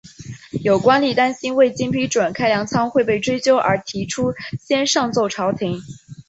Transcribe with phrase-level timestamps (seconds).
[0.63, 5.79] 有官吏担心未经批准开粮仓会被追究而提出先上奏朝廷。